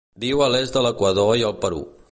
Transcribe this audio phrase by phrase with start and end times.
[0.21, 1.87] Viu a l'est de l'Equador i el Perú.